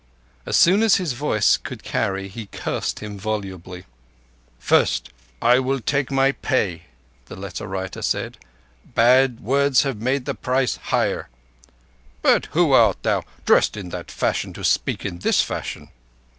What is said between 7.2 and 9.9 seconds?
the letter writer said. "Bad words